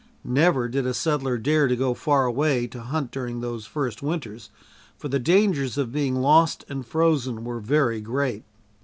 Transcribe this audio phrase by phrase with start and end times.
[0.25, 4.49] Never did a settler dare to go far away to hunt during those first winters,
[4.97, 8.43] for the dangers of being lost and frozen were very great.